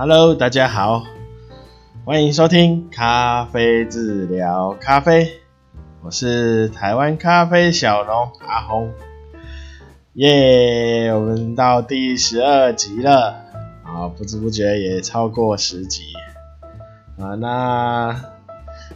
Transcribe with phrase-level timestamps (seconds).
[0.00, 1.02] Hello，大家好，
[2.04, 5.40] 欢迎收听咖啡治疗咖啡，
[6.04, 8.92] 我是台湾咖啡小龙阿红，
[10.12, 13.42] 耶，我们到第十二集了，
[13.82, 16.04] 啊，不知不觉也超过十集，
[17.18, 18.22] 啊，那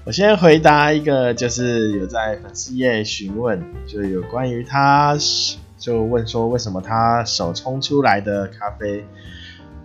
[0.04, 5.18] 我先回答一个，就是有在粉丝页询问，就有关于他，
[5.78, 9.04] 就问说为什么他手冲出来的咖啡。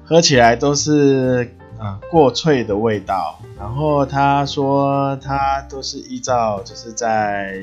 [0.10, 7.62] 喝起来都是啊过萃的味道，然后他说他都是依照就是在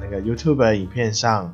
[0.00, 1.52] 那个 YouTube 影片上，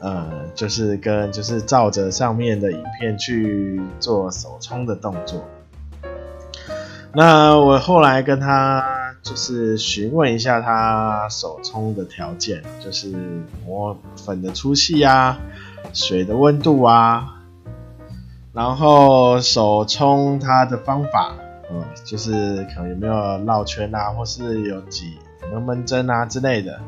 [0.00, 5.42] 呃，就是跟就是照着上面的影片去做手冲的动作。
[7.14, 8.84] 那我后来跟他
[9.22, 13.14] 就是询问一下他手冲的条件，就是
[13.64, 15.38] 磨粉的粗细啊，
[15.94, 17.36] 水的温度啊。
[18.58, 21.32] 然后手冲它的方法，
[21.70, 26.80] 嗯，就是可能有没有绕圈啊，或是有挤有没有闷蒸啊之类的。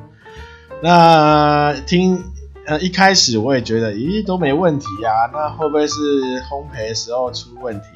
[0.83, 2.25] 那听
[2.67, 5.95] 呃一开始我也觉得，咦都没问题啊，那会不会是
[6.41, 7.87] 烘焙时候出问题？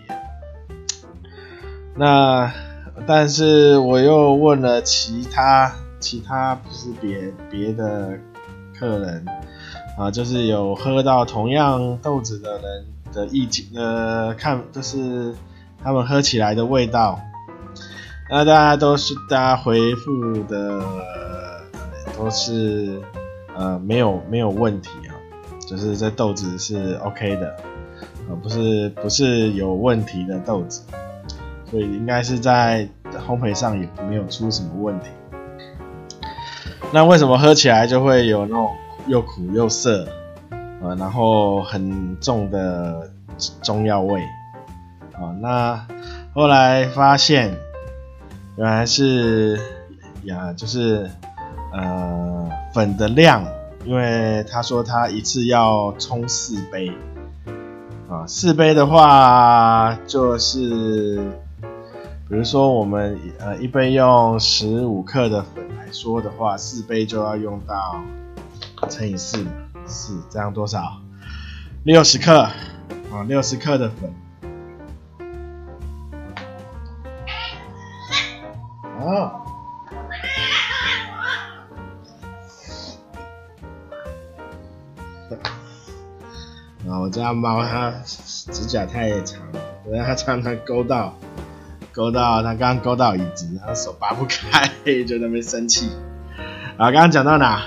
[1.97, 2.53] 那
[3.09, 8.11] 但是我又问了其他其他不是别别的
[8.79, 9.27] 客人
[9.99, 12.94] 啊，就是有喝到同样豆子的人。
[13.15, 15.35] 的意境呃，看就是
[15.83, 17.21] 他们喝起来的味道，
[18.29, 20.83] 那大家都是大家回复的
[22.19, 23.01] 都是
[23.57, 25.15] 呃没有没有问题啊，
[25.69, 27.57] 就是这豆子是 OK 的，
[28.29, 30.83] 呃不是不是有问题的豆子，
[31.71, 32.89] 所以应该是在
[33.27, 35.07] 烘焙上也没有出什么问题。
[36.93, 38.71] 那为什么喝起来就会有那种
[39.07, 40.09] 又苦又涩？
[40.85, 43.11] 呃，然后很重的
[43.63, 44.21] 中药味，
[45.15, 45.87] 啊，那
[46.35, 47.57] 后来发现
[48.59, 49.59] 原来是
[50.25, 51.11] 呀，就是
[51.73, 53.43] 呃粉的量，
[53.87, 56.93] 因为他说他一次要冲四杯，
[58.11, 61.17] 啊，四杯的话就是，
[62.29, 68.03] 比如说我们呃一杯用十五克的粉来说的话，四杯就要用到
[68.91, 69.47] 乘以四。
[69.87, 71.01] 是这样多少？
[71.85, 74.13] 六十克啊，六十克的粉。
[79.01, 79.41] 哦。
[86.87, 91.17] 啊，我家猫它指甲太长了，我让它常常勾到，
[91.93, 94.69] 勾到它刚刚勾到椅子，然后手拔不开，
[95.05, 95.91] 就在那边生气。
[96.77, 97.63] 啊，刚刚讲到哪？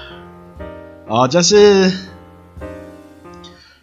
[1.09, 1.89] 哦，就是，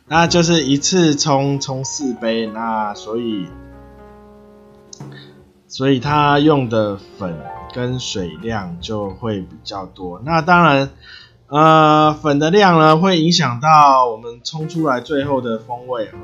[0.06, 3.46] 那就是一次冲冲四杯，那所以，
[5.66, 7.34] 所以它用的粉
[7.72, 10.20] 跟水量就会比较多。
[10.22, 10.90] 那当然，
[11.48, 16.18] 呃，粉的量呢会影响到我们冲出来最后的风味哦。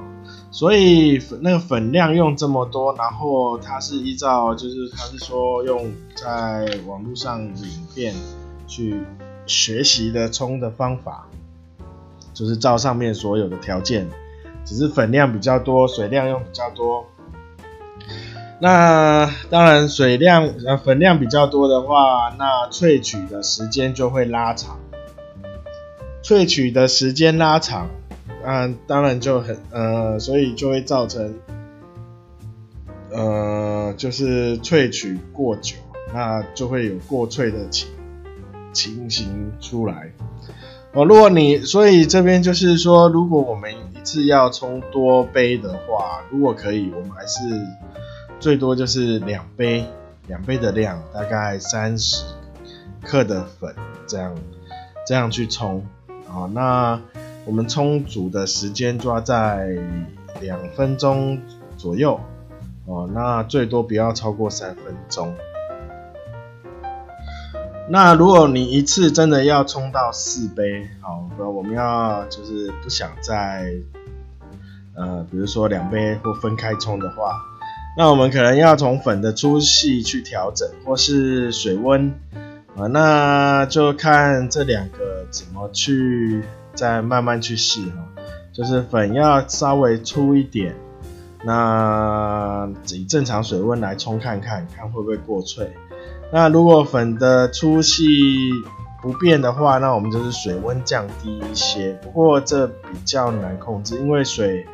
[0.50, 8.14] 所以那个粉量用这么多，然后它是依照就是它是说用在网络上影片
[8.66, 9.02] 去。
[9.50, 11.26] 学习的冲的方法，
[12.32, 14.08] 就是照上面所有的条件，
[14.64, 17.06] 只是粉量比较多，水量用比较多。
[18.60, 24.78] 那当然水量呃粉量比较多的话，那萃取的时间就会拉长。
[26.22, 27.88] 萃取的时间拉长，
[28.44, 31.34] 嗯，当然就很呃，所以就会造成
[33.10, 35.76] 呃，就是萃取过久，
[36.12, 37.88] 那就会有过萃的情
[38.72, 40.10] 情形出来
[40.92, 47.38] 哦，如果你所以这边就是说，如果我们一次要冲多杯的话，如果可以，我们还是
[48.40, 49.84] 最多就是两杯，
[50.26, 52.24] 两杯的量，大概三十
[53.02, 53.72] 克的粉，
[54.06, 54.34] 这样
[55.06, 55.86] 这样去冲
[56.28, 56.50] 啊。
[56.52, 57.00] 那
[57.44, 59.78] 我们充足的时间抓在
[60.40, 61.40] 两分钟
[61.76, 62.18] 左右
[62.86, 65.32] 哦，那最多不要超过三分钟。
[67.92, 73.74] 那如果你一次真的要冲到四杯，好，那我们要就是不想再，
[74.94, 77.34] 呃，比如说两杯或分开冲的话，
[77.98, 82.14] 那我们可能要从粉的粗细去调整，或是水温，
[82.76, 86.44] 啊，那就看这两个怎么去
[86.76, 88.22] 再慢慢去试哈，
[88.52, 90.76] 就是粉要稍微粗一点，
[91.44, 95.66] 那以正常水温来冲看看，看会不会过萃。
[96.32, 98.04] 那如果粉的粗细
[99.02, 101.92] 不变的话，那我们就是水温降低一些。
[102.02, 104.66] 不过这比较难控制，因为水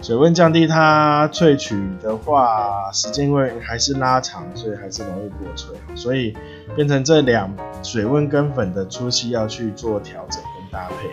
[0.00, 6.36] 水温降低，它萃取的话时间会还是拉长，所以还是容易过萃，所以
[6.76, 7.52] 变成这两
[7.82, 11.08] 水温跟粉的粗细要去做调整跟搭配。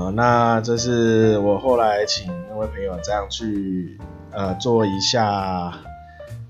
[0.00, 3.98] 啊，那这是我后来请那位朋友这样去
[4.30, 5.72] 呃做一下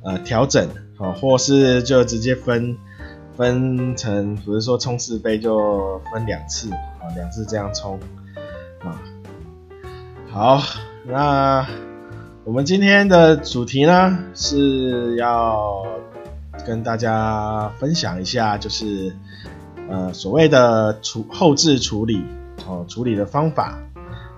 [0.02, 2.76] 呃调整，好，或是就直接分
[3.36, 8.00] 分成，比如说冲四杯就分两次，啊，两次这样冲，
[8.80, 9.00] 啊，
[10.30, 10.62] 好，
[11.04, 11.66] 那
[12.44, 15.84] 我们今天的主题呢是要
[16.66, 19.14] 跟大家分享一下，就是
[19.88, 22.24] 呃所谓的处后置处理。
[22.66, 23.78] 哦，处理的方法，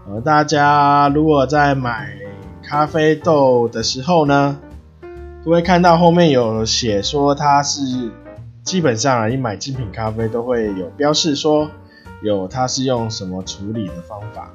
[0.07, 2.15] 呃，大家如果在买
[2.63, 4.59] 咖啡豆的时候呢，
[5.49, 7.81] 都会看到后面有写说它是
[8.65, 11.71] 基本上啊，你买精品咖啡都会有标示说
[12.23, 14.53] 有它是用什么处理的方法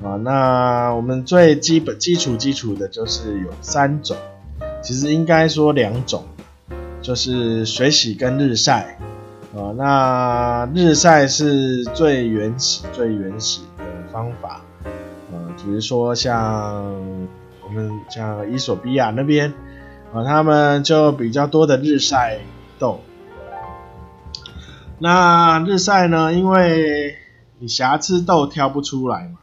[0.00, 0.14] 啊。
[0.18, 4.16] 那我们最基本基础基础的就是有三种，
[4.80, 6.22] 其实应该说两种，
[7.00, 8.96] 就是水洗跟日晒。
[9.56, 14.60] 啊，那日晒是最原始、最原始的方法。
[15.32, 16.84] 呃，比如说像
[17.64, 19.52] 我们像伊索比亚那边，
[20.14, 22.40] 啊，他们就比较多的日晒
[22.78, 23.00] 豆。
[24.98, 27.16] 那日晒呢，因为
[27.58, 29.38] 你瑕疵豆挑不出来嘛，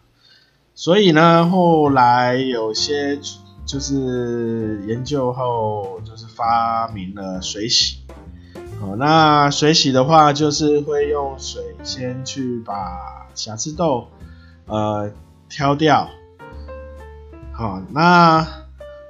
[0.76, 3.20] 所以呢，后来有些
[3.66, 7.98] 就是研究后，就是发明了水洗。
[8.80, 14.08] 好，那水洗的话，就是会用水先去把瑕疵豆
[14.66, 15.12] 呃
[15.50, 16.08] 挑掉。
[17.52, 18.48] 好，那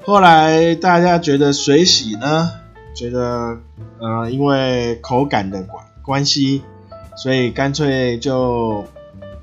[0.09, 2.49] 后来大家觉得水洗呢，
[2.95, 3.59] 觉得
[3.99, 6.63] 呃因为口感的关关系，
[7.15, 8.85] 所以干脆就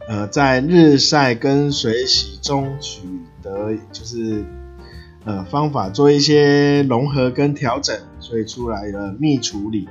[0.09, 3.03] 呃在日晒跟水洗中取
[3.45, 4.45] 得就是
[5.25, 9.89] 呃方法做一些融合跟调整，所以出来了蜜处理。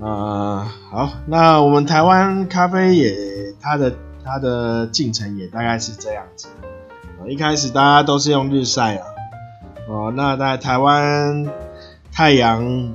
[0.00, 3.16] 呃，好，那我们台湾咖啡也
[3.58, 6.48] 它的它的进程也大概是这样子。
[7.28, 9.06] 一开始大家都是用日晒啊，
[9.88, 11.48] 哦，那在台湾
[12.12, 12.94] 太阳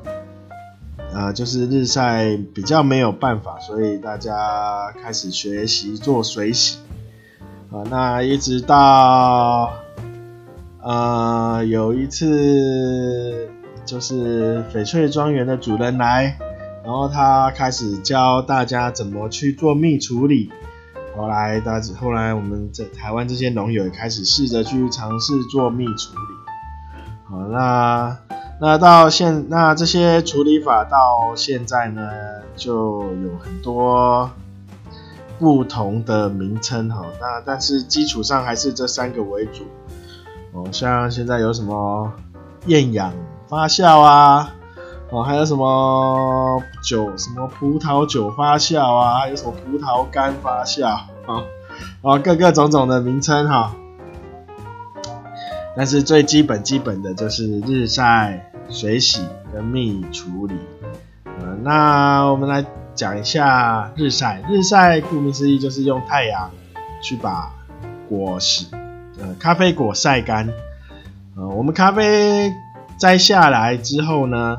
[1.13, 6.79] 啊、呃，就是日晒比较没有办法，所以大家开始学习做水洗。
[7.71, 9.74] 啊，那一直到
[10.81, 13.50] 呃有一次
[13.85, 16.38] 就是翡翠庄园的主人来。
[16.83, 20.50] 然后他开始教大家怎么去做蜜处理，
[21.18, 26.19] 后来大家后来我们在台湾这些农友也开始试着去尝试做蜜处理。
[27.28, 28.18] 好，那
[28.62, 32.08] 那到现那这些处理法到现在呢，
[32.56, 34.30] 就有很多
[35.40, 37.04] 不同的名称哈。
[37.19, 39.64] 那但是基础上还是这三个为主。
[40.54, 42.14] 哦，像现在有什么
[42.68, 43.12] 厌氧
[43.48, 44.54] 发酵啊。
[45.09, 51.07] 哦，还有什么酒，什么葡萄酒发酵啊，还有什么葡萄干发酵啊，
[52.01, 53.74] 啊，各个种种的名称哈。
[55.77, 60.56] 但是最基本基本的就是日晒、水洗跟蜜处理。
[61.23, 64.42] 呃，那我们来讲一下日晒。
[64.49, 66.49] 日晒顾名思义就是用太阳
[67.02, 67.52] 去把
[68.09, 68.66] 果实，
[69.19, 70.49] 呃，咖啡果晒干。
[71.37, 72.52] 呃，我们咖啡
[72.97, 74.57] 摘下来之后呢，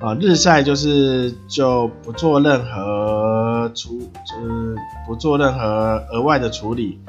[0.00, 7.00] 啊，日晒就是就不做任何处，就是不做任何额外的处理，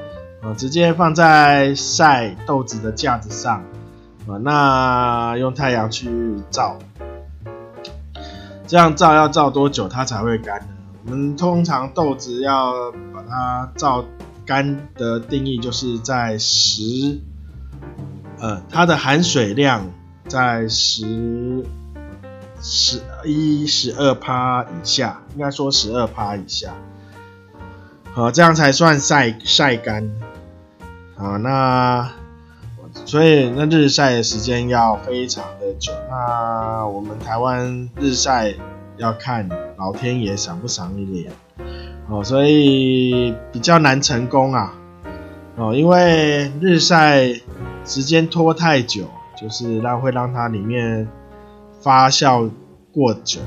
[0.42, 3.64] 啊，直接放在晒豆子的架子上，
[4.28, 6.10] 啊，那用太阳去
[6.50, 6.80] 照，
[8.66, 10.68] 这样照要照多久它才会干呢？
[11.06, 14.04] 我们通常豆子要把它照
[14.48, 17.20] 干的定义就是在十，
[18.40, 19.86] 呃，它的含水量
[20.28, 21.64] 在十。
[22.62, 26.74] 十一十二趴以下，应该说十二趴以下，
[28.14, 30.12] 好，这样才算晒晒干。
[31.16, 32.12] 好，那
[33.06, 35.94] 所以那日晒的时间要非常的久。
[36.10, 38.54] 那我们台湾日晒
[38.98, 39.48] 要看
[39.78, 41.32] 老天爷赏不赏你脸，
[42.10, 44.74] 哦，所以比较难成功啊。
[45.56, 47.34] 哦，因为日晒
[47.86, 49.06] 时间拖太久，
[49.40, 51.08] 就是让会让它里面。
[51.82, 52.50] 发酵
[52.92, 53.40] 过久，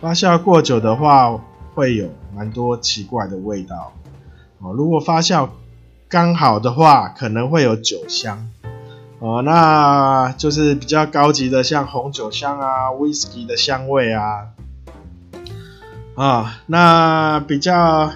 [0.00, 1.40] 发酵过久的话，
[1.74, 3.92] 会有蛮多奇怪的味道。
[4.60, 5.48] 哦，如果发酵
[6.08, 8.50] 刚好的话，可能会有酒香。
[9.20, 14.48] 哦，那就是比较高级的，像红酒香啊、威士忌的香味啊。
[16.14, 18.12] 啊，那比较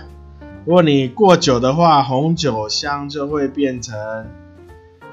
[0.64, 4.26] 如果你过久的话，红酒香就会变成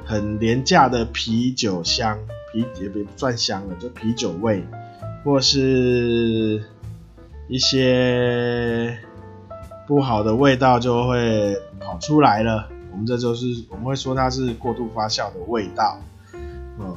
[0.06, 2.20] 很廉价的啤酒香，
[2.52, 4.64] 啤也不算香了，就啤酒味，
[5.24, 6.64] 或是
[7.48, 8.98] 一些
[9.88, 12.70] 不好的味道就会跑出来了。
[12.92, 16.02] 我们这就是我们会说它是过度发酵的味道。
[16.80, 16.96] 嗯，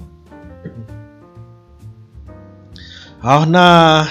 [3.18, 4.06] 好，那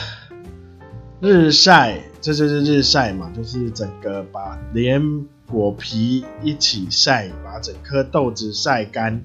[1.19, 9.21] 日晒，这就是日晒嘛，就是整个把连果皮一起晒，把整颗豆子晒干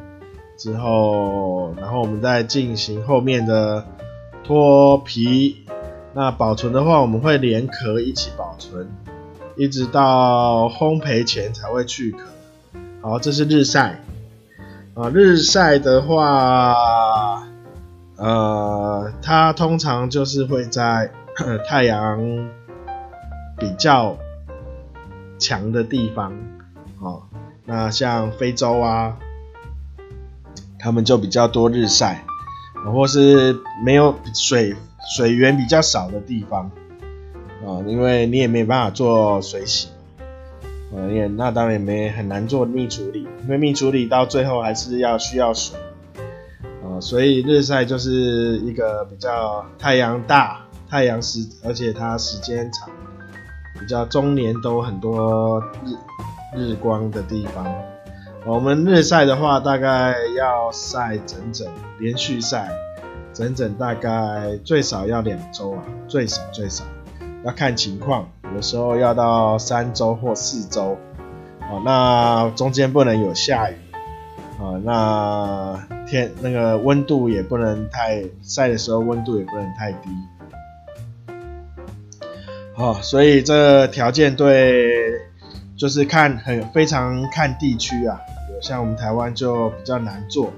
[0.56, 3.84] 之后，然后我们再进行后面的
[4.44, 5.64] 脱皮。
[6.14, 8.88] 那保存的话，我们会连壳一起保存，
[9.56, 12.26] 一直到烘焙前才会去壳。
[13.02, 14.00] 好，这是日晒。
[14.94, 17.46] 啊，日晒的话，
[18.16, 21.10] 呃，它通常就是会在
[21.68, 22.48] 太阳
[23.58, 24.16] 比较
[25.38, 26.32] 强的地方，
[26.98, 27.24] 哦，
[27.66, 29.18] 那像非洲啊，
[30.78, 32.24] 他们就比较多日晒，
[32.92, 34.74] 或是没有水
[35.16, 36.70] 水源比较少的地方，
[37.64, 39.88] 啊，因为你也没办法做水洗。
[40.94, 45.76] 呃，也那当然也没很难做蜜处理，因为蜜处理到最后还是要需要水，
[46.84, 52.88] 呃，所以日晒就是一个比较太阳大、太阳时，而且它时间长，
[53.80, 55.60] 比较中年都很多
[56.54, 57.66] 日日光的地方。
[58.46, 61.66] 我们日晒的话，大概要晒整整
[61.98, 62.70] 连续晒，
[63.34, 66.84] 整整大概最少要两周啊，最少最少。
[67.44, 70.96] 要看情况，有时候要到三周或四周，
[71.62, 73.74] 哦，那中间不能有下雨，
[74.60, 80.08] 啊，那天那个温度也不能太晒的时候温度也不能太低，
[82.76, 85.10] 好，所以这条件对，
[85.76, 88.20] 就是看很非常看地区啊，
[88.60, 90.52] 像我们台湾就比较难做，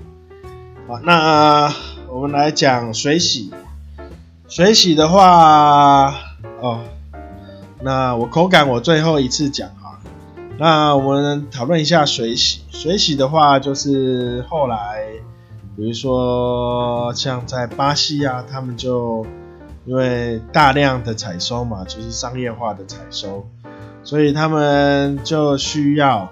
[0.86, 1.72] 好，那
[2.08, 3.52] 我们来讲水洗，
[4.48, 6.14] 水洗的话。
[6.60, 6.80] 哦，
[7.82, 9.98] 那我口感我最后一次讲哈。
[10.58, 12.62] 那我们讨论一下水洗。
[12.70, 15.04] 水洗的话，就是后来，
[15.76, 19.26] 比如说像在巴西啊，他们就
[19.84, 23.46] 因为大量的采收嘛，就是商业化的采收，
[24.02, 26.30] 所以他们就需要，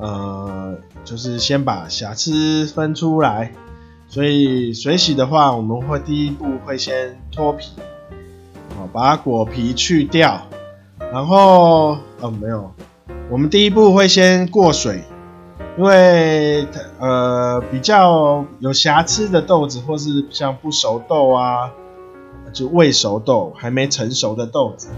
[0.00, 3.52] 呃，就是先把瑕疵分出来。
[4.08, 7.68] 所以水洗的话，我们会第一步会先脱皮。
[8.94, 10.40] 把果皮去掉，
[11.12, 12.72] 然后哦没有，
[13.30, 15.04] 我们第一步会先过水，
[15.76, 16.66] 因为
[16.98, 21.70] 呃比较有瑕疵的豆子，或是像不熟豆啊，
[22.52, 24.88] 就未熟豆还没成熟的豆子，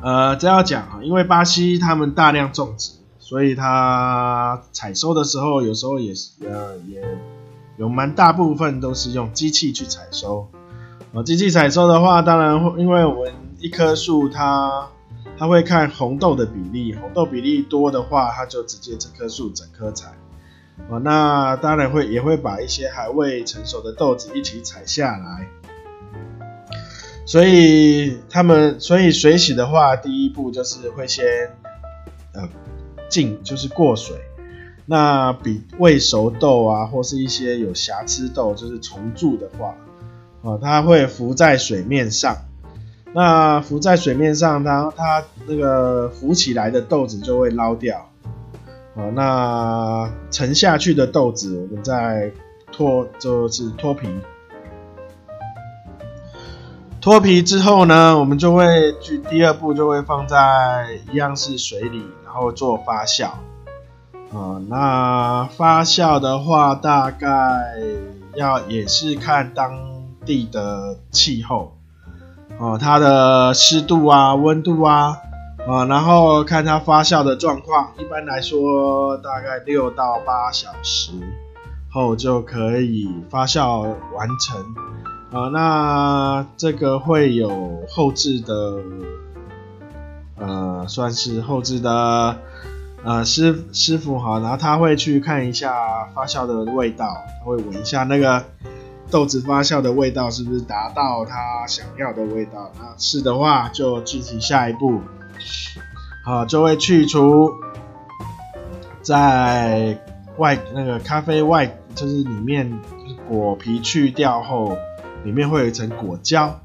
[0.00, 7.02] 呃这要讲啊，因为巴西他们大量种植，所以他采收的时候有时候也是呃也
[7.76, 10.48] 有蛮大部分都是用机器去采收。
[11.14, 14.88] 啊，机器采收的话，当然会，因为我们一棵树它
[15.38, 20.08] 它会看红豆的比例，红豆比例多的话，它就直接这棵树整棵采。
[20.90, 25.48] 啊，那当然会也会把一些还未成熟的豆子一起采下来。
[27.28, 31.26] 所以他们，所以水洗的话，第一步就是会先
[32.32, 32.48] 呃
[33.10, 34.16] 浸，就是过水。
[34.86, 39.76] 那比未熟豆啊，或是一些有瑕疵豆，就是虫蛀的话。
[40.42, 42.34] 啊，它会浮在水面上，
[43.12, 48.10] 那浮在水面上，它它那个浮起来的豆子就会捞掉，
[48.94, 52.32] 哦，那沉下去的豆子，我们再
[52.72, 54.08] 脱，就是脱皮，
[57.00, 63.26] 脱皮之后呢，我们就会去第二步，就会放在一样是水里，然后做发酵，
[64.32, 67.28] 啊，那发酵的话，大概
[68.34, 69.88] 要也是看当。
[70.26, 71.72] 地的气候，
[72.58, 75.16] 哦，它的湿度啊、温度啊，
[75.66, 77.92] 啊，然后看它发酵的状况。
[77.98, 81.12] 一般来说，大概六到八小时
[81.90, 84.62] 后就可以发酵完成。
[85.30, 88.82] 啊，那这个会有后置的，
[90.36, 92.36] 呃，算是后置的，
[93.04, 97.06] 呃，师师傅哈，然后他会去看一下发酵的味道，
[97.40, 98.44] 他会闻一下那个。
[99.10, 102.70] 豆子发酵的味道是不是达到他想要的味道？
[102.78, 105.00] 那是的话，就进行下一步，
[106.26, 107.50] 好，就会去除
[109.00, 109.98] 在
[110.36, 112.78] 外那个咖啡外，就是里面
[113.30, 114.76] 果皮去掉后，
[115.24, 116.58] 里面会有一层果胶，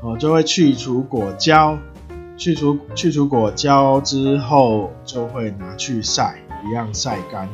[0.00, 1.78] 哦，就会去除果胶，
[2.36, 6.36] 去除去除果胶之后，就会拿去晒，
[6.66, 7.48] 一样晒干。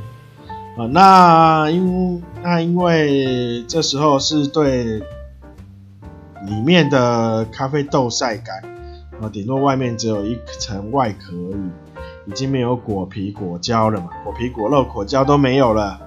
[0.77, 5.03] 啊，那因那因为这时候是对
[6.47, 8.63] 里面的咖啡豆晒干，
[9.21, 16.01] 啊，顶多外面只有一层外壳而已，已经没有果皮果胶了嘛，果皮果肉果胶都没有了，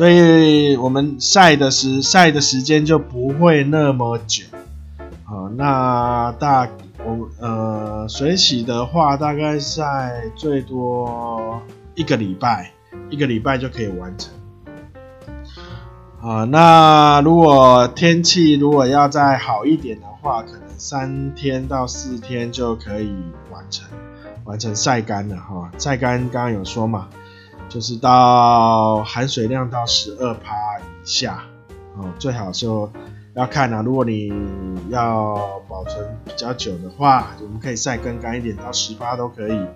[0.00, 4.44] 所以我们晒的时晒的时间就不会那么久。
[5.24, 6.66] 好，那大
[7.04, 11.60] 我呃水洗的话，大概晒最多
[11.94, 12.72] 一个礼拜。
[13.10, 14.32] 一个礼拜就可以完成。
[16.22, 23.12] 啊，那如果天气如果要再好一点的话，可能三天到四天就可以
[23.52, 23.86] 完成，
[24.44, 25.70] 完成晒干了哈。
[25.76, 27.06] 晒干刚刚有说嘛，
[27.70, 31.44] 就是到含水量到十二趴以下，
[31.96, 32.90] 哦，最好就
[33.34, 33.80] 要看啊。
[33.80, 34.32] 如果你
[34.88, 39.66] 要保存比较久的话，我们可以晒更干一点，到十趴都可以。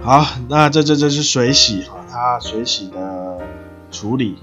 [0.00, 3.40] 好，那这这这是水洗哈，它水洗的
[3.90, 4.38] 处理。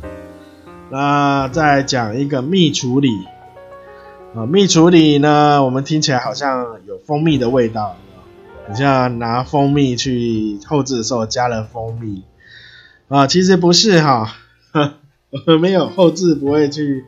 [0.89, 3.08] 那再讲一个蜜处理
[4.36, 7.96] 啊，蜜处理呢，我们听起来好像有蜂蜜的味道，
[8.70, 12.24] 你像拿蜂蜜去后置的时候加了蜂蜜
[13.10, 14.36] 啊，其实不是哈，
[15.62, 17.05] 没有后置不会去，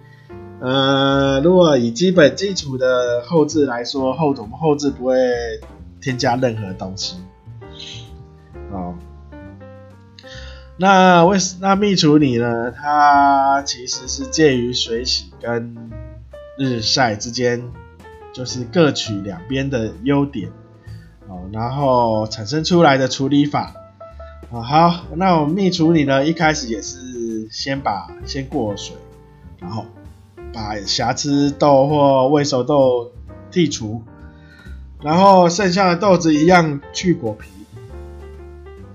[0.59, 5.15] 呃，如果以基本基础的后置来说，后我们后置不会
[6.01, 7.15] 添加任何东西。
[8.71, 8.95] 哦，
[10.77, 12.71] 那为那蜜处理呢？
[12.71, 15.91] 它其实是介于水洗跟
[16.57, 17.71] 日晒之间，
[18.33, 20.51] 就是各取两边的优点
[21.27, 23.73] 哦，然后产生出来的处理法
[24.51, 24.61] 啊。
[24.61, 28.95] 好，那我们蜜处理呢，一开始也是先把先过水，
[29.59, 29.85] 然后
[30.53, 33.11] 把瑕疵豆或未熟豆
[33.51, 34.03] 剔除，
[35.01, 37.49] 然后剩下的豆子一样去果皮。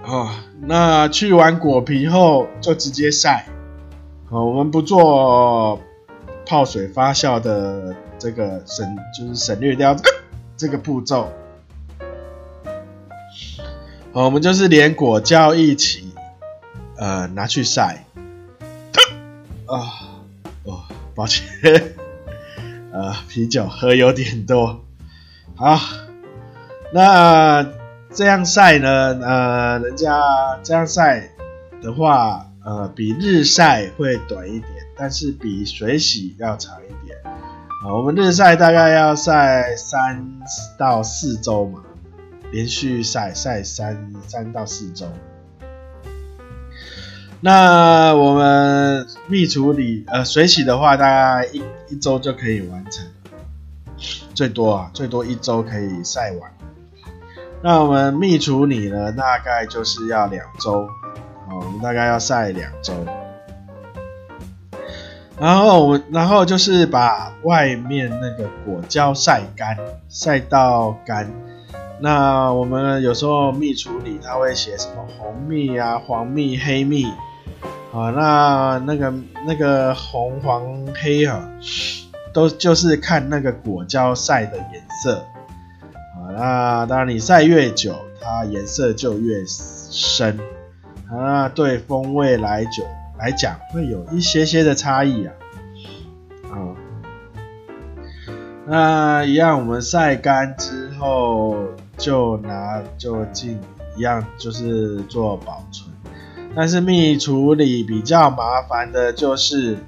[0.04, 3.46] 哦，那去完果皮后就直接晒。
[4.28, 5.80] 好，我们不做
[6.46, 9.96] 泡水发酵的这个省，就是省略掉
[10.56, 11.28] 这个步骤。
[14.12, 16.12] 我们就是连果胶一起，
[16.96, 18.04] 呃，拿去晒。
[19.66, 19.78] 啊，
[20.64, 20.82] 哦，
[21.14, 21.46] 抱歉，
[22.92, 24.84] 呃，啤酒喝有点多。
[25.54, 25.78] 好，
[26.92, 27.66] 那。
[28.12, 30.12] 这样晒呢，呃，人家
[30.64, 31.30] 这样晒
[31.80, 37.16] 的话，呃，比日晒会短一点，但是比水洗要长一点。
[37.24, 40.40] 啊、我们日晒大概要晒三
[40.76, 41.84] 到四周嘛，
[42.52, 45.06] 连续晒晒三三到四周。
[47.40, 53.06] 那我们蜜处理，呃，水洗的话，大概一一周就可以完成，
[54.34, 56.52] 最多啊，最多一周可以晒完。
[57.62, 60.86] 那我们蜜处理呢，大概就是要两周，
[61.50, 62.92] 我们大概要晒两周，
[65.38, 69.78] 然后我然后就是把外面那个果胶晒干，
[70.10, 71.32] 晒到干。
[72.00, 77.04] 那我们有时候蜜处理，它会写什么红蜜啊、黄蜜、黑蜜
[77.92, 79.12] 啊，那那个
[79.46, 80.64] 那个红、黄、
[81.02, 81.46] 黑啊，
[82.32, 85.24] 都就是看那个果胶晒的颜色。
[86.36, 90.38] 那当然，你晒越久，它颜色就越深。
[91.10, 92.86] 那对风味来讲
[93.18, 95.32] 来讲，会有一些些的差异啊。
[96.44, 96.56] 啊，
[98.66, 101.56] 那一样，我们晒干之后
[102.00, 103.60] 就拿就进
[103.96, 105.88] 一样，就是做保存。
[106.56, 109.78] 但是蜜处理比较麻烦的就是，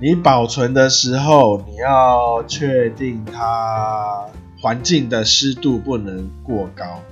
[0.00, 4.26] 你保存的时候你要确定它。
[4.58, 7.02] 环境的湿度不能过高，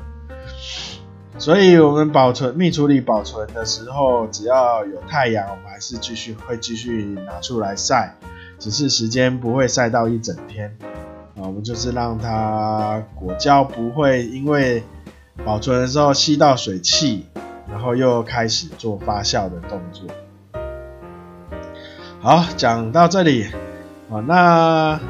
[1.38, 8.16] 所以我们保存蜜处理保存的时候，只要有太阳，我们还是继续会继续拿出来晒，
[8.59, 10.74] 只是时间不会晒到一整天
[11.37, 11.47] 啊。
[11.47, 14.83] 我们就是让它果胶不会因为
[15.44, 17.27] 保存的时候吸到水汽，
[17.68, 20.09] 然后又开始做发酵的动作。
[22.20, 23.47] 好，讲到这里，
[24.09, 25.01] 好，那。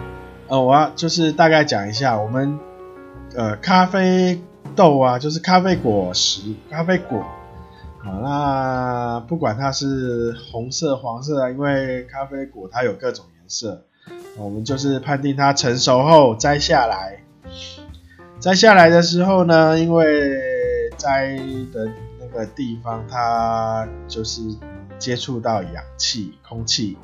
[0.47, 2.59] 呃，我要就是大概讲一下，我们
[3.35, 4.39] 呃咖啡
[4.77, 7.25] 豆啊，就是咖啡果实、咖啡果，
[7.99, 13.87] 好，那不管它是红色、黄色啊，因为咖啡果它有各种颜色，
[14.37, 17.23] 我们就是判定它成熟后摘下来，
[18.41, 20.41] 摘下来的时候呢，因为
[20.97, 21.37] 摘
[21.73, 24.43] 的那个地方它就是
[24.99, 26.97] 接触到氧气、空气。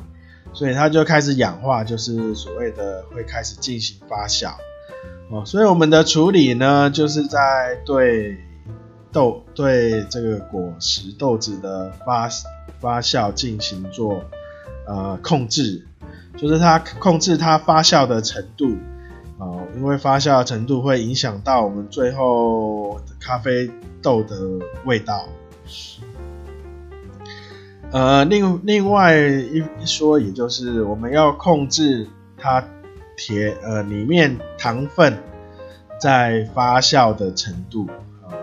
[0.53, 4.51] 所以它就开始氧化，就是所谓的会开始进行发酵。
[5.31, 8.37] 哦，所以我们的处理呢，就是在对
[9.13, 12.29] 豆对这个果实豆子的发
[12.81, 14.25] 发酵进行做
[14.89, 15.87] 呃控制，
[16.37, 18.77] 就是它控制它发酵的程度。
[19.39, 23.71] 啊，因为发酵的程度会影响到我们最后咖啡
[24.03, 24.37] 豆的
[24.85, 25.27] 味道。
[27.91, 32.63] 呃，另另外一说，也就是我们要控制它
[33.17, 35.19] 甜呃里面糖分
[35.99, 37.89] 在发酵的程度
[38.23, 38.37] 啊，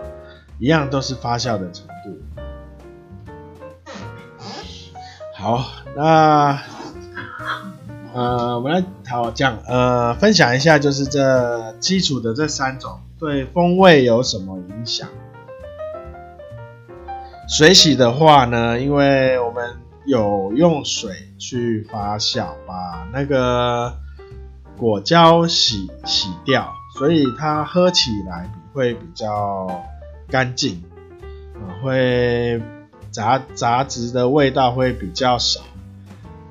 [0.58, 2.18] 一样都是发酵的程度。
[5.32, 6.60] 好，那。
[8.14, 15.08] 呃，我们来好讲，呃，分享一下，就是这基础的这三种对风味有什么影响？
[17.46, 23.94] 水洗的话呢，因为我们有用水去发酵，把那个
[24.78, 29.84] 果胶洗洗掉，所以它喝起来会比较
[30.30, 30.82] 干净，
[31.54, 32.60] 呃，会
[33.10, 35.60] 杂杂质的味道会比较少，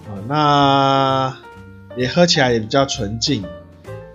[0.08, 1.36] 呃，那。
[1.98, 3.44] 也喝起来也比较纯净，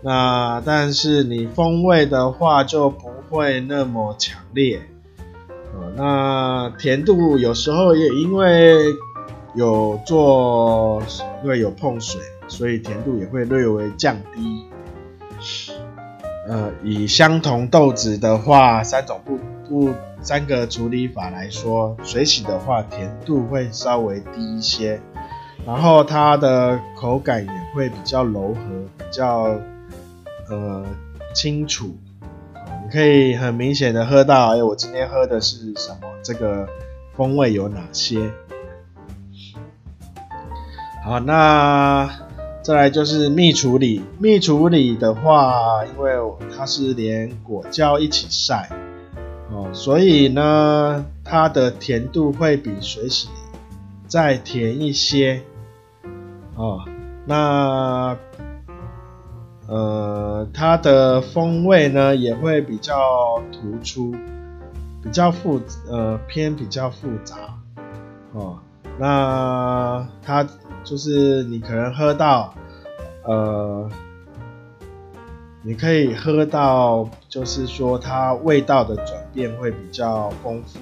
[0.02, 4.80] 那但是你风味的话就不会那么强烈，
[5.74, 8.76] 呃，那甜度有时候也因为
[9.54, 11.02] 有做，
[11.42, 14.64] 因为有碰水，所以甜度也会略微降低。
[16.48, 25.00] 呃，以相同豆子的话，三种不不三个处理法来说，水洗的话甜度会稍微低一些。
[25.64, 28.60] 然后它的口感也会比较柔和，
[28.98, 29.56] 比较
[30.50, 30.84] 呃
[31.32, 31.96] 清楚，
[32.84, 36.08] 你可以很明显的喝到，哎，我今天喝的是什么？
[36.24, 36.68] 这个
[37.14, 38.18] 风味有哪些？
[41.04, 42.10] 好，那
[42.62, 44.02] 再来就是蜜处理。
[44.18, 46.12] 蜜处理的话，因为
[46.56, 48.68] 它是连果胶一起晒，
[49.52, 53.28] 哦，所以呢，它的甜度会比水洗
[54.08, 55.40] 再甜一些。
[56.54, 56.80] 哦，
[57.24, 58.16] 那
[59.68, 64.14] 呃，它的风味呢也会比较突出，
[65.02, 65.60] 比较复
[65.90, 67.36] 呃偏比较复杂
[68.32, 68.58] 哦。
[68.98, 70.46] 那它
[70.84, 72.52] 就是你可能喝到
[73.24, 73.88] 呃，
[75.62, 80.80] 你可以喝到，就是说它味道的转变会比较丰富。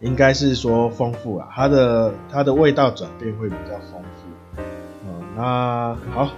[0.00, 4.62] 应该是说丰富啊，它的它的味道转变会比较丰富。
[5.06, 6.30] 嗯，那好，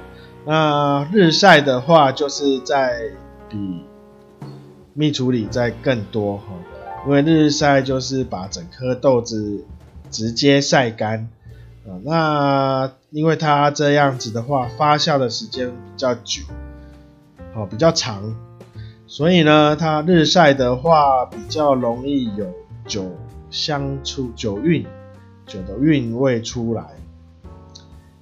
[0.46, 3.02] 那日晒的话，就是在
[3.50, 3.84] 比
[4.94, 6.44] 蜜处理再更多哈，
[7.06, 9.64] 因为日晒就是把整颗豆子
[10.10, 11.28] 直接晒干。
[11.86, 16.42] 啊，那因为它这样子的话，发酵的时间比较久，
[17.54, 18.34] 好比较长，
[19.06, 22.46] 所以呢，它日晒的话比较容易有
[22.86, 23.04] 酒。
[23.50, 24.86] 香出酒韵，
[25.46, 26.84] 酒的韵味出来，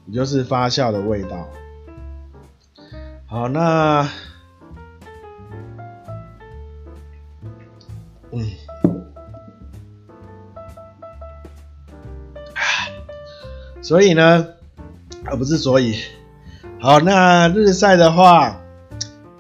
[0.07, 1.49] 也就是发酵的味道。
[3.27, 4.09] 好，那，
[8.33, 8.51] 嗯，
[13.83, 14.49] 所以呢，
[15.27, 15.95] 而不是所以，
[16.81, 18.59] 好，那日晒的话，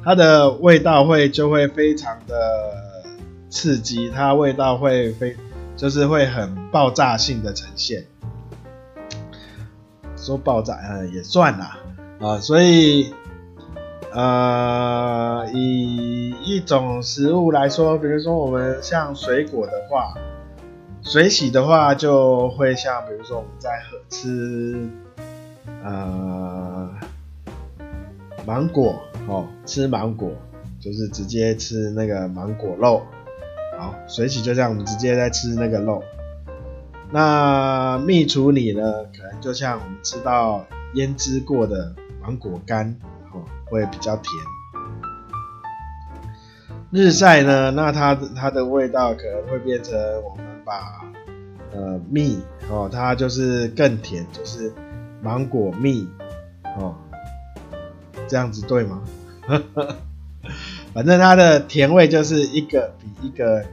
[0.04, 2.34] 它的味道会就会非常的
[3.48, 5.34] 刺激，它味道会非。
[5.78, 8.04] 就是会很爆炸性的呈现，
[10.16, 11.78] 说爆炸呃也算啦
[12.18, 13.14] 啊，所以
[14.12, 20.14] 呃以一种食物来说，比如说我们像水果的话，
[21.04, 24.90] 水洗的话就会像比如说我们在喝吃
[25.84, 26.90] 呃
[28.44, 30.32] 芒果哦，吃芒果
[30.80, 33.00] 就是直接吃那个芒果肉。
[33.78, 36.02] 好，水洗就像我们直接在吃那个肉。
[37.12, 42.96] 那蜜处理呢，可能就像我们吃到腌制过的芒果干，
[43.32, 44.32] 哦，会比较甜。
[46.90, 51.00] 日晒呢，那它它的味道可能会变成我们把
[51.72, 54.72] 呃蜜哦，它就是更甜，就是
[55.22, 56.08] 芒果蜜
[56.78, 56.96] 哦，
[58.26, 59.02] 这样子对吗？
[60.94, 63.64] 反正它的甜味就是一个比一个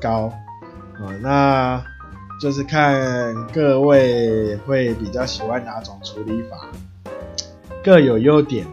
[0.00, 0.32] 高，
[0.98, 1.84] 啊，那
[2.40, 6.68] 就是看各位会比较喜欢哪种处理法，
[7.82, 8.66] 各有优点，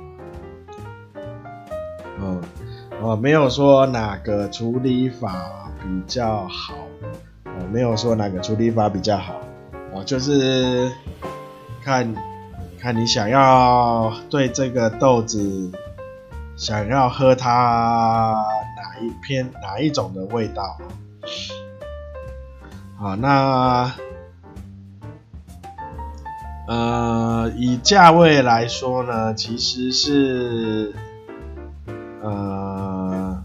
[2.19, 2.41] 哦，
[3.01, 6.73] 哦，没有说哪个处理法比较好，
[7.45, 9.39] 哦，没有说哪个处理法比较好，
[9.93, 10.91] 哦，就是
[11.83, 12.15] 看
[12.79, 15.71] 看你想要对这个豆子
[16.61, 18.35] 想要喝它
[18.77, 20.77] 哪一篇哪一种的味道。
[22.99, 23.91] 好，那
[26.67, 30.93] 呃，以价位来说呢，其实是
[32.21, 33.43] 呃，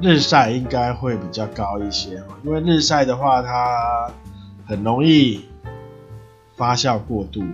[0.00, 4.10] 日晒应该会比较高一些，因为日晒的话，它
[4.66, 5.46] 很容易
[6.56, 7.44] 发酵过度，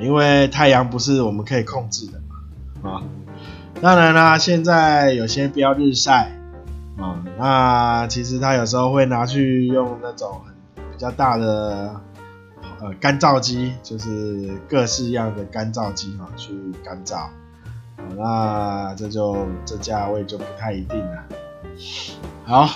[0.00, 2.20] 因为太阳不是我们可以控制的，
[2.82, 3.02] 啊，
[3.80, 6.32] 当然啦，现在有些标日晒。
[6.98, 10.40] 啊、那其实他有时候会拿去用那种
[10.74, 12.00] 比较大的
[12.80, 17.16] 呃干燥机，就是各式样的干燥机哈，去干燥。
[17.16, 17.30] 啊，
[18.16, 21.24] 那这就这价位就不太一定了。
[22.46, 22.70] 好，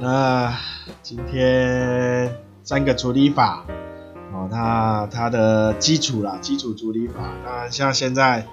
[0.00, 0.56] 那
[1.02, 3.66] 今天三个处理法，
[4.32, 7.34] 哦，它它的基础啦，基础处理法。
[7.44, 8.46] 那像现在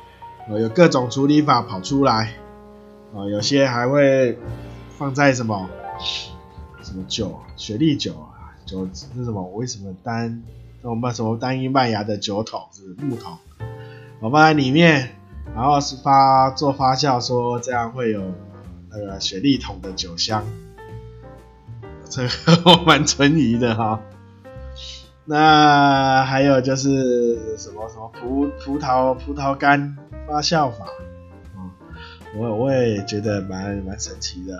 [0.49, 2.33] 有各种处理法跑出来。
[3.11, 4.37] 啊，有些还会
[4.99, 5.67] 放在什么
[6.83, 9.41] 什么酒，雪莉酒啊，酒是什么？
[9.55, 10.43] 为什么单
[10.83, 13.35] 那我们什么单一麦芽的酒桶是木桶？
[14.19, 15.15] 我放在里面，
[15.55, 18.21] 然后是发做发酵，说这样会有
[18.91, 20.45] 那个雪莉桶的酒香，
[22.07, 23.99] 这个 我蛮存疑的哈。
[25.31, 29.95] 那还有就是什么什么葡葡萄葡萄干
[30.27, 30.87] 发酵法。
[32.35, 34.59] 我我也觉得蛮蛮神奇的，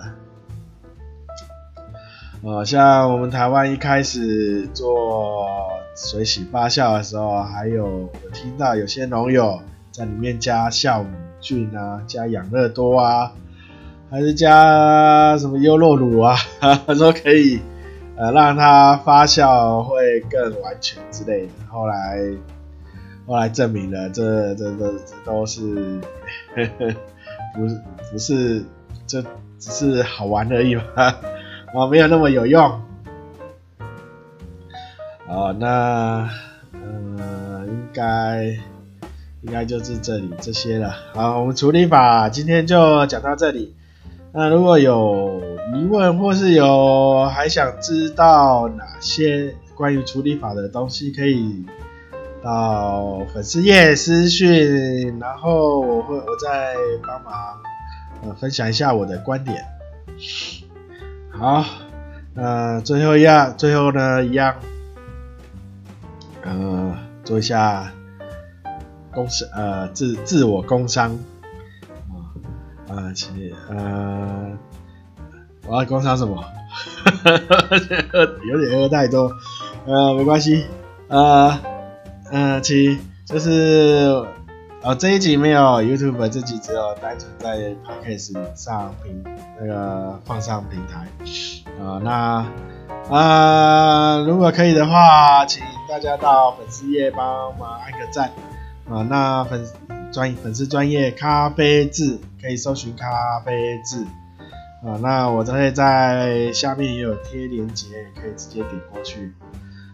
[2.44, 5.48] 呃，像我们台湾一开始做
[5.96, 13.32] 水洗发酵的时候，还有我听到有些农友在里面加酵母菌啊，加养乐多啊，
[14.08, 16.36] 还是加什么优酪乳啊，
[16.86, 17.60] 他 说可以
[18.20, 21.52] 呃让它发酵会更完全之类的。
[21.70, 22.20] 后来
[23.26, 26.00] 后来证明了这这这这都是。
[26.54, 26.94] 呵呵
[27.52, 27.80] 不是
[28.12, 28.64] 不是，
[29.08, 29.20] 这
[29.58, 32.62] 只是好玩而已嘛，啊，没有那么有用。
[35.26, 36.28] 啊，那
[36.72, 38.44] 呃，应该
[39.42, 40.94] 应该就是这里这些了。
[41.12, 43.74] 好，我们处理法今天就讲到这里。
[44.32, 45.42] 那如果有
[45.74, 51.64] 疑问或是有还想知道哪些关于处理法的东西，可以。
[52.42, 56.74] 到粉丝页私讯，然后我会我再
[57.06, 57.34] 帮忙
[58.22, 59.62] 呃分享一下我的观点。
[61.30, 61.62] 好，
[62.34, 64.54] 呃，最后一样，最后呢一样，
[66.42, 67.92] 呃，做一下
[69.12, 71.18] 工商呃自自我工商
[72.90, 74.50] 啊，其呃
[75.66, 76.42] 我要工商什么？
[78.50, 79.32] 有点喝太多，
[79.86, 80.66] 呃，没关系，
[81.08, 81.58] 呃。
[82.32, 84.24] 嗯，其就是
[84.82, 89.24] 呃这一集没有 YouTube，这集只有单纯在 Podcast 上平
[89.60, 91.08] 那个放上平台
[91.82, 92.46] 啊、那
[93.12, 98.30] 啊、如果可以的话，请大家到粉丝页帮忙按个赞
[98.88, 99.66] 啊、那粉
[100.12, 104.04] 专粉丝专业咖啡志可以搜寻咖啡志
[104.82, 109.30] 啊、那我这会在下面也有贴链接，也可以直接点过去。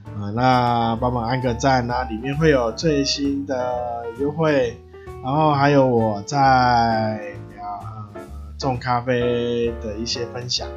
[0.04, 4.78] 啊，那帮忙按个赞，那里面会有最新的优惠，
[5.24, 8.20] 然后还有我在呃
[8.56, 10.68] 种咖啡的一些分享。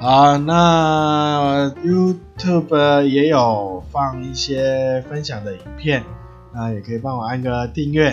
[0.00, 6.02] 好，那 YouTube 也有放一些分享的影片，
[6.54, 8.10] 那也可以帮我按个订阅。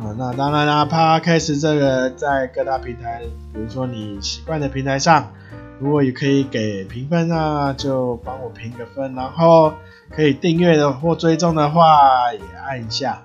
[0.00, 5.32] 啊，那当然啦，Podcast 这个在各大平台，比如说你习惯的平台上。
[5.80, 9.74] 如果也可以给评分啊，就帮我评个分，然后
[10.08, 13.22] 可以订阅的或追踪的话也按一下。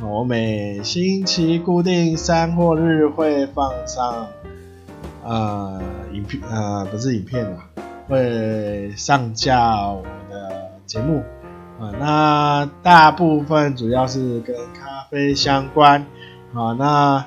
[0.00, 4.28] 我每星期固定三或日会放上
[5.24, 5.82] 呃
[6.12, 7.68] 影片呃不是影片啦，
[8.06, 11.24] 会上架我的节目
[11.78, 11.90] 啊。
[11.98, 16.06] 那大部分主要是跟咖啡相关
[16.54, 17.24] 啊，那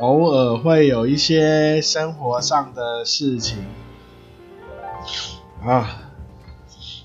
[0.00, 3.64] 偶尔会有一些生活上的事情。
[5.64, 5.86] 啊，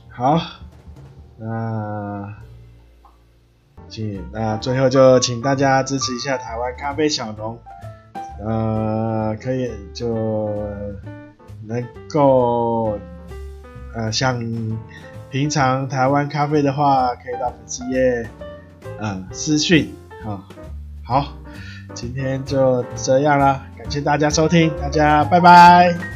[0.09, 0.39] 好，
[1.37, 2.33] 那
[3.89, 7.59] 请那最后就请大家支持一下台湾咖啡小农，
[8.41, 10.65] 呃，可以就
[11.65, 12.97] 能够
[13.93, 14.39] 呃像
[15.35, 18.25] 平常台湾咖啡的话，可以到粉丝页
[18.97, 19.93] 呃私讯
[20.25, 20.39] 啊。
[21.03, 21.33] 好，
[21.93, 26.14] 今天就这样了，感谢大家收听，大家拜拜。